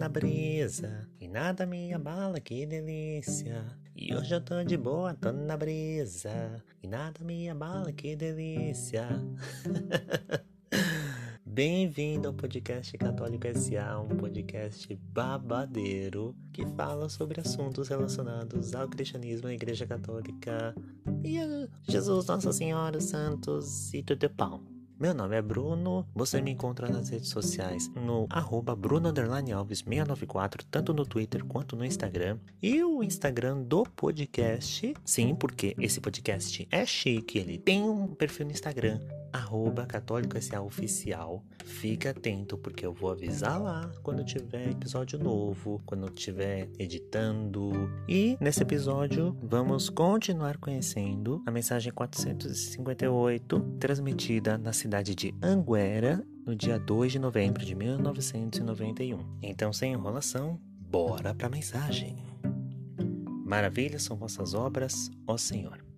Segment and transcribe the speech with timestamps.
[0.00, 3.66] na brisa e nada me abala, que delícia.
[3.94, 9.06] E hoje eu tô de boa, tô na brisa e nada me abala, que delícia.
[11.44, 19.48] Bem-vindo ao podcast Católico SA, um podcast babadeiro que fala sobre assuntos relacionados ao cristianismo,
[19.48, 20.74] à Igreja Católica
[21.22, 24.79] e a Jesus, Nossa Senhora, os Santos e tudo pão.
[25.00, 31.06] Meu nome é Bruno, você me encontra nas redes sociais no arroba bruno_alves694, tanto no
[31.06, 32.36] Twitter quanto no Instagram.
[32.62, 38.44] E o Instagram do podcast, sim, porque esse podcast é chique, ele tem um perfil
[38.44, 39.00] no Instagram
[39.32, 41.44] arroba Católico SA Oficial.
[41.64, 47.90] Fica atento, porque eu vou avisar lá quando tiver episódio novo, quando estiver editando.
[48.08, 56.54] E nesse episódio vamos continuar conhecendo a mensagem 458, transmitida na cidade de Anguera, no
[56.56, 59.18] dia 2 de novembro de 1991.
[59.42, 62.16] Então, sem enrolação, bora para a mensagem.
[63.44, 65.89] Maravilhas são vossas obras, ó Senhor.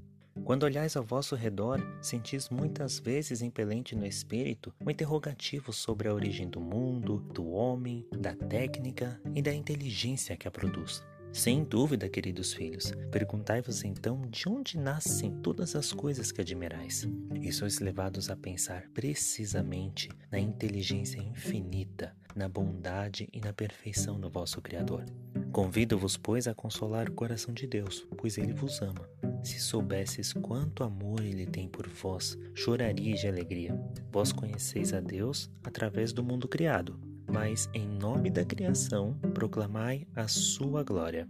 [0.45, 6.15] Quando olhais ao vosso redor, sentis muitas vezes impelente no espírito um interrogativo sobre a
[6.15, 11.05] origem do mundo, do homem, da técnica e da inteligência que a produz.
[11.33, 17.09] Sem dúvida, queridos filhos, perguntai-vos então de onde nascem todas as coisas que admirais.
[17.41, 24.29] E sois levados a pensar precisamente na inteligência infinita, na bondade e na perfeição do
[24.29, 25.07] vosso Criador.
[25.53, 29.09] Convido-vos, pois, a consolar o coração de Deus, pois ele vos ama.
[29.43, 33.75] Se soubesses quanto amor ele tem por vós, chorarias de alegria.
[34.13, 36.99] Vós conheceis a Deus através do mundo criado,
[37.31, 41.29] mas em nome da criação proclamai a sua glória.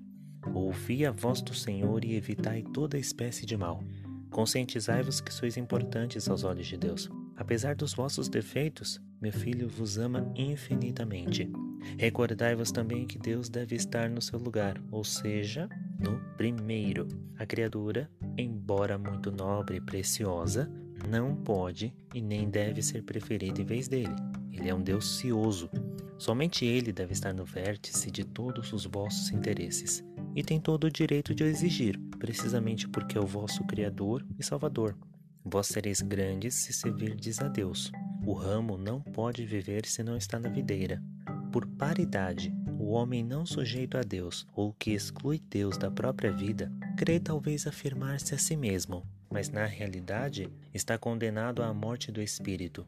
[0.53, 3.83] Ouvi a voz do Senhor e evitai toda espécie de mal.
[4.31, 7.09] Conscientizai-vos que sois importantes aos olhos de Deus.
[7.37, 11.51] Apesar dos vossos defeitos, meu filho vos ama infinitamente.
[11.99, 15.69] Recordai-vos também que Deus deve estar no seu lugar, ou seja,
[16.03, 17.07] no primeiro.
[17.39, 20.71] A criatura, embora muito nobre e preciosa,
[21.09, 24.15] não pode e nem deve ser preferida em vez dele.
[24.53, 25.71] Ele é um Deus cioso.
[26.19, 30.05] Somente ele deve estar no vértice de todos os vossos interesses
[30.35, 34.45] e tem todo o direito de o exigir, precisamente porque é o vosso Criador e
[34.45, 34.97] Salvador.
[35.45, 37.91] Vós sereis grandes se servirdes a Deus.
[38.25, 41.03] O ramo não pode viver se não está na videira.
[41.51, 46.71] Por paridade, o homem não sujeito a Deus, ou que exclui Deus da própria vida,
[46.97, 52.85] crê talvez afirmar-se a si mesmo, mas na realidade está condenado à morte do espírito.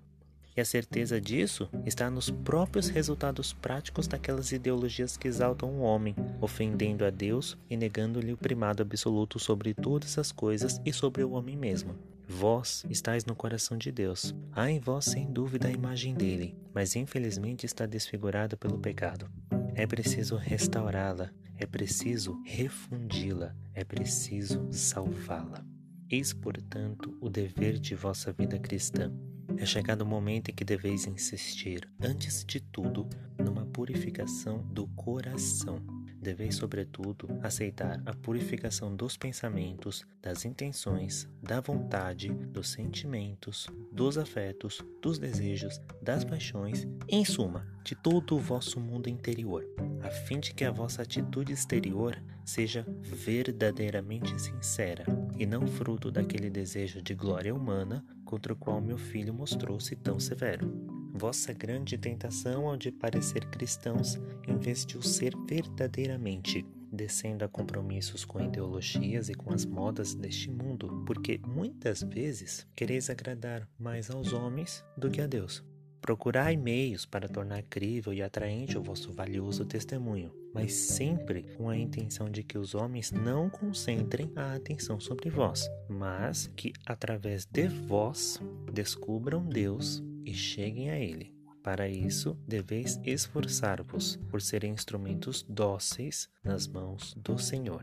[0.56, 6.16] E a certeza disso está nos próprios resultados práticos daquelas ideologias que exaltam o homem,
[6.40, 11.30] ofendendo a Deus e negando-lhe o primado absoluto sobre todas as coisas e sobre o
[11.30, 11.94] homem mesmo.
[12.26, 14.34] Vós estáis no coração de Deus.
[14.52, 19.30] Há em vós sem dúvida a imagem dele, mas infelizmente está desfigurada pelo pecado.
[19.76, 25.66] É preciso restaurá-la, é preciso refundi-la, é preciso salvá-la.
[26.08, 29.12] Eis, portanto, o dever de vossa vida cristã.
[29.56, 33.08] É chegado o momento em que deveis insistir, antes de tudo,
[33.38, 35.82] numa purificação do coração
[36.24, 44.82] deveis, sobretudo, aceitar a purificação dos pensamentos, das intenções, da vontade, dos sentimentos, dos afetos,
[45.00, 49.64] dos desejos, das paixões, em suma, de todo o vosso mundo interior,
[50.02, 55.04] a fim de que a vossa atitude exterior seja verdadeiramente sincera
[55.38, 60.18] e não fruto daquele desejo de glória humana contra o qual meu filho mostrou-se tão
[60.18, 67.44] severo vossa grande tentação ao de parecer cristãos em vez de o ser verdadeiramente, descendo
[67.44, 73.68] a compromissos com ideologias e com as modas deste mundo, porque muitas vezes quereis agradar
[73.78, 75.64] mais aos homens do que a Deus.
[76.00, 81.78] Procurai meios para tornar crível e atraente o vosso valioso testemunho, mas sempre com a
[81.78, 87.68] intenção de que os homens não concentrem a atenção sobre vós, mas que através de
[87.68, 88.38] vós
[88.70, 91.34] descubram Deus e cheguem a Ele.
[91.62, 97.82] Para isso, deveis esforçar-vos por serem instrumentos dóceis nas mãos do Senhor.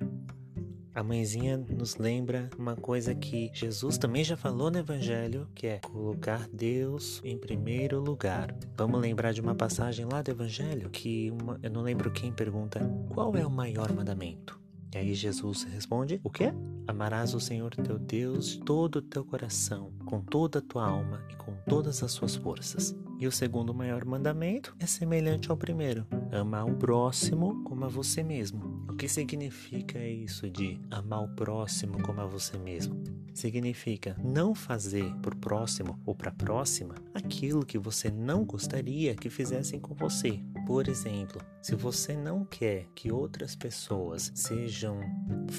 [0.93, 5.79] A mãezinha nos lembra uma coisa que Jesus também já falou no Evangelho, que é
[5.79, 8.53] colocar Deus em primeiro lugar.
[8.77, 12.81] Vamos lembrar de uma passagem lá do Evangelho que uma, eu não lembro quem pergunta
[13.09, 14.60] qual é o maior mandamento.
[14.93, 16.53] E aí Jesus responde: O quê?
[16.87, 21.23] Amarás o Senhor teu Deus de todo o teu coração, com toda a tua alma
[21.29, 22.95] e com todas as suas forças.
[23.17, 28.21] E o segundo maior mandamento é semelhante ao primeiro: amar o próximo como a você
[28.21, 28.85] mesmo.
[28.89, 33.01] O que significa isso de amar o próximo como a você mesmo?
[33.33, 39.79] Significa não fazer por próximo ou para próxima aquilo que você não gostaria que fizessem
[39.79, 40.43] com você.
[40.71, 45.01] Por exemplo, se você não quer que outras pessoas sejam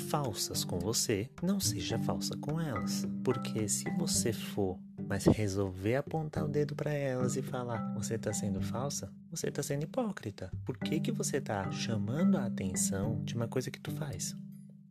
[0.09, 3.07] falsas com você, não seja falsa com elas.
[3.23, 8.33] Porque se você for mas resolver apontar o dedo para elas e falar: você está
[8.33, 10.51] sendo falsa, você está sendo hipócrita.
[10.65, 14.35] Por que, que você está chamando a atenção de uma coisa que tu faz?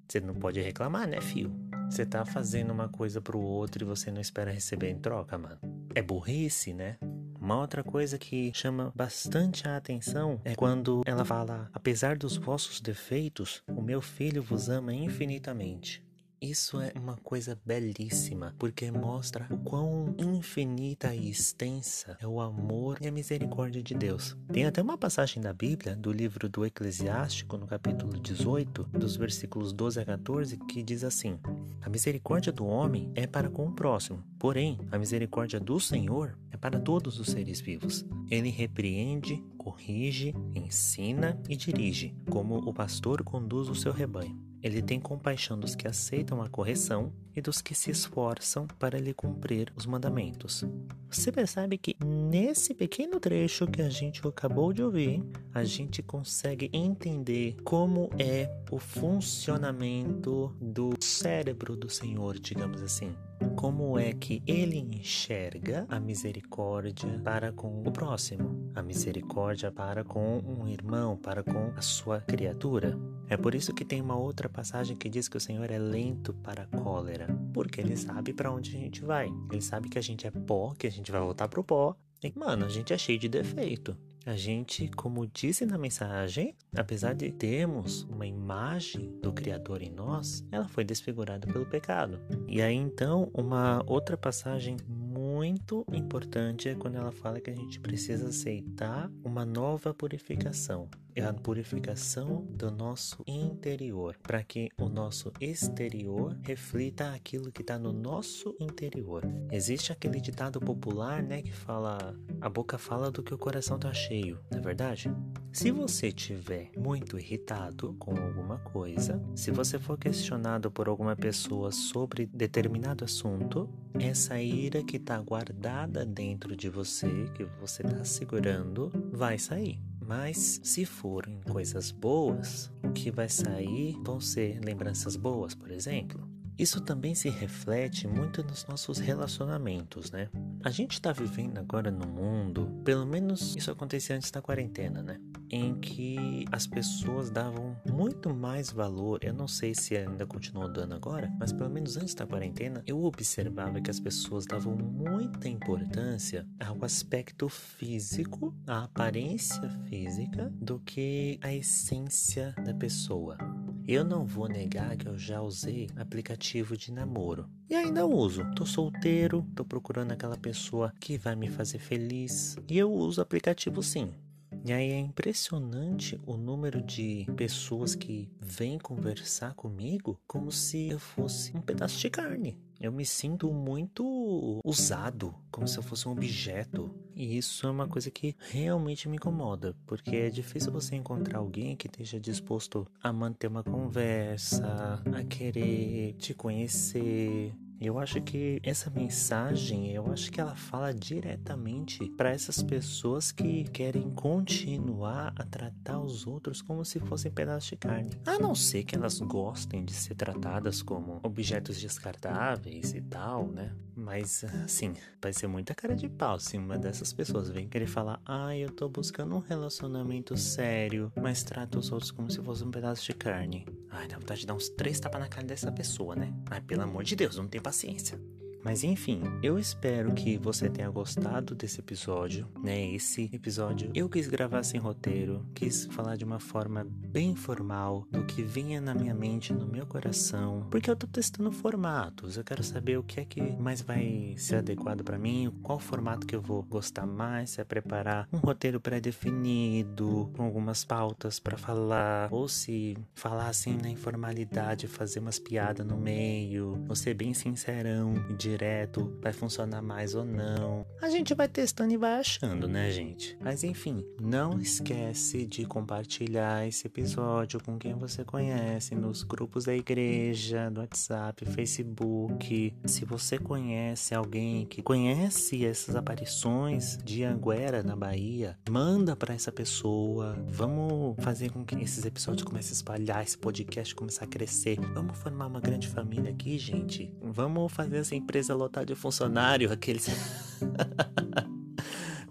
[0.07, 1.51] Você não pode reclamar, né, fio?
[1.89, 5.59] Você tá fazendo uma coisa pro outro e você não espera receber em troca, mano.
[5.95, 6.97] É burrice, né?
[7.41, 12.79] Uma outra coisa que chama bastante a atenção é quando ela fala: Apesar dos vossos
[12.79, 16.05] defeitos, o meu filho vos ama infinitamente.
[16.43, 22.97] Isso é uma coisa belíssima, porque mostra o quão infinita e extensa é o amor
[22.99, 24.35] e a misericórdia de Deus.
[24.51, 29.71] Tem até uma passagem da Bíblia, do livro do Eclesiástico, no capítulo 18, dos versículos
[29.71, 31.39] 12 a 14, que diz assim:
[31.79, 36.57] A misericórdia do homem é para com o próximo, porém, a misericórdia do Senhor é
[36.57, 38.03] para todos os seres vivos.
[38.31, 44.50] Ele repreende, corrige, ensina e dirige, como o pastor conduz o seu rebanho.
[44.63, 49.13] Ele tem compaixão dos que aceitam a correção e dos que se esforçam para lhe
[49.13, 50.63] cumprir os mandamentos.
[51.11, 55.21] Você percebe que nesse pequeno trecho que a gente acabou de ouvir,
[55.53, 63.13] a gente consegue entender como é o funcionamento do cérebro do Senhor, digamos assim
[63.55, 70.39] como é que ele enxerga a misericórdia para com o próximo, a misericórdia para com
[70.39, 72.97] um irmão, para com a sua criatura.
[73.29, 76.33] É por isso que tem uma outra passagem que diz que o Senhor é lento
[76.33, 79.29] para a cólera, porque ele sabe para onde a gente vai.
[79.49, 81.95] Ele sabe que a gente é pó, que a gente vai voltar pro pó.
[82.21, 83.95] E, mano, a gente é cheio de defeito.
[84.25, 90.45] A gente, como disse na mensagem, apesar de termos uma imagem do Criador em nós,
[90.51, 92.19] ela foi desfigurada pelo pecado.
[92.48, 97.80] E aí então, uma outra passagem muito importante é quando ela fala que a gente
[97.80, 105.31] precisa aceitar uma nova purificação é a purificação do nosso interior, para que o nosso
[105.39, 109.23] exterior reflita aquilo que está no nosso interior.
[109.51, 113.93] Existe aquele ditado popular, né, que fala: a boca fala do que o coração está
[113.93, 115.11] cheio, não é verdade?
[115.51, 121.71] Se você tiver muito irritado com alguma coisa, se você for questionado por alguma pessoa
[121.71, 123.69] sobre determinado assunto,
[123.99, 129.90] essa ira que está guardada dentro de você, que você está segurando, vai sair.
[130.06, 136.27] Mas se forem coisas boas, o que vai sair vão ser lembranças boas, por exemplo.
[136.57, 140.30] Isso também se reflete muito nos nossos relacionamentos, né?
[140.63, 145.19] A gente está vivendo agora no mundo, pelo menos isso acontecia antes da quarentena, né?
[145.53, 150.95] Em que as pessoas davam muito mais valor, eu não sei se ainda continuou dando
[150.95, 156.48] agora, mas pelo menos antes da quarentena, eu observava que as pessoas davam muita importância
[156.57, 163.38] ao aspecto físico, à aparência física, do que a essência da pessoa.
[163.86, 167.50] Eu não vou negar que eu já usei aplicativo de namoro.
[167.69, 168.50] E ainda uso.
[168.56, 172.56] Tô solteiro, tô procurando aquela pessoa que vai me fazer feliz.
[172.69, 174.13] E eu uso aplicativo sim.
[174.63, 180.99] E aí é impressionante o número de pessoas que vêm conversar comigo como se eu
[180.99, 182.57] fosse um pedaço de carne.
[182.79, 186.93] Eu me sinto muito usado, como se eu fosse um objeto.
[187.15, 191.75] E isso é uma coisa que realmente me incomoda, porque é difícil você encontrar alguém
[191.75, 197.53] que esteja disposto a manter uma conversa, a querer te conhecer,
[197.88, 203.63] eu acho que essa mensagem, eu acho que ela fala diretamente para essas pessoas que
[203.65, 208.11] querem continuar a tratar os outros como se fossem pedaços de carne.
[208.23, 213.73] A não ser que elas gostem de ser tratadas como objetos descartáveis e tal, né?
[213.95, 218.21] Mas, assim, vai ser muita cara de pau se uma dessas pessoas vem querer falar:
[218.25, 222.71] Ah, eu tô buscando um relacionamento sério, mas trata os outros como se fosse um
[222.71, 223.65] pedaço de carne.
[223.89, 226.33] Ai, dá vontade de dar uns três tapas na cara dessa pessoa, né?
[226.50, 228.19] Ai, pelo amor de Deus, não tem paciência.
[228.63, 232.91] Mas enfim, eu espero que você tenha gostado desse episódio, né?
[232.94, 238.24] Esse episódio eu quis gravar sem roteiro, quis falar de uma forma bem formal do
[238.25, 242.38] que vinha na minha mente, no meu coração, porque eu tô testando formatos.
[242.38, 246.27] Eu quero saber o que é que mais vai ser adequado para mim, qual formato
[246.27, 251.58] que eu vou gostar mais, se é preparar um roteiro pré-definido, com algumas pautas para
[251.58, 257.34] falar, ou se falar assim na informalidade, fazer umas piadas no meio, ou ser bem
[257.34, 260.86] sincerão, de direto, vai funcionar mais ou não.
[261.01, 263.38] A gente vai testando e vai achando, né, gente?
[263.39, 269.75] Mas enfim, não esquece de compartilhar esse episódio com quem você conhece nos grupos da
[269.75, 272.74] igreja, no WhatsApp, Facebook.
[272.86, 279.51] Se você conhece alguém que conhece essas aparições de Anguera na Bahia, manda para essa
[279.51, 280.36] pessoa.
[280.48, 284.79] Vamos fazer com que esses episódios comecem a espalhar, esse podcast começar a crescer.
[284.93, 287.12] Vamos formar uma grande família aqui, gente.
[287.22, 290.07] Vamos fazer essa empresa lotar de funcionário, aqueles.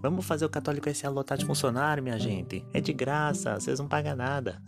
[0.02, 1.10] Vamos fazer o Católico S.A.
[1.10, 2.64] lotar de funcionário, minha gente.
[2.72, 4.62] É de graça, vocês não pagam nada.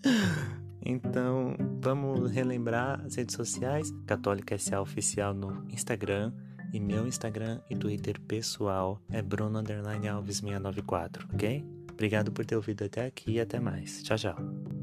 [0.82, 3.92] então, vamos relembrar as redes sociais.
[4.06, 4.80] Católica S.A.
[4.80, 6.32] Oficial no Instagram.
[6.72, 11.64] E meu Instagram e Twitter pessoal é Bruno Alves 694, ok?
[11.92, 14.02] Obrigado por ter ouvido até aqui e até mais.
[14.04, 14.79] Tchau, tchau.